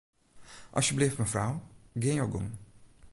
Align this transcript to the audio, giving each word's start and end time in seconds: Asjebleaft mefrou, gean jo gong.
Asjebleaft 0.81 1.21
mefrou, 1.21 1.53
gean 2.01 2.19
jo 2.23 2.27
gong. 2.33 2.51